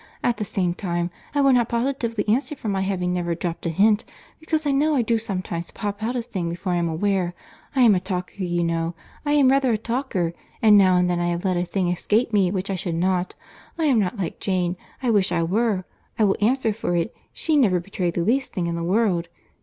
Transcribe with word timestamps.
At 0.23 0.37
the 0.37 0.43
same 0.45 0.73
time, 0.73 1.11
I 1.35 1.41
will 1.41 1.53
not 1.53 1.69
positively 1.69 2.27
answer 2.27 2.55
for 2.55 2.69
my 2.69 2.81
having 2.81 3.13
never 3.13 3.35
dropt 3.35 3.67
a 3.67 3.69
hint, 3.69 4.03
because 4.39 4.65
I 4.65 4.71
know 4.71 4.95
I 4.95 5.03
do 5.03 5.19
sometimes 5.19 5.69
pop 5.69 6.01
out 6.01 6.15
a 6.15 6.23
thing 6.23 6.49
before 6.49 6.73
I 6.73 6.77
am 6.77 6.89
aware. 6.89 7.35
I 7.75 7.81
am 7.81 7.93
a 7.93 7.99
talker, 7.99 8.43
you 8.43 8.63
know; 8.63 8.95
I 9.27 9.33
am 9.33 9.51
rather 9.51 9.71
a 9.73 9.77
talker; 9.77 10.33
and 10.59 10.75
now 10.75 10.97
and 10.97 11.07
then 11.07 11.19
I 11.19 11.27
have 11.27 11.45
let 11.45 11.55
a 11.55 11.65
thing 11.65 11.89
escape 11.89 12.33
me 12.33 12.49
which 12.49 12.71
I 12.71 12.75
should 12.75 12.95
not. 12.95 13.35
I 13.77 13.85
am 13.85 13.99
not 13.99 14.17
like 14.17 14.39
Jane; 14.39 14.75
I 15.03 15.11
wish 15.11 15.31
I 15.31 15.43
were. 15.43 15.85
I 16.17 16.23
will 16.23 16.37
answer 16.41 16.73
for 16.73 16.95
it 16.95 17.15
she 17.31 17.55
never 17.55 17.79
betrayed 17.79 18.15
the 18.15 18.23
least 18.23 18.53
thing 18.55 18.65
in 18.65 18.75
the 18.75 18.83
world. 18.83 19.29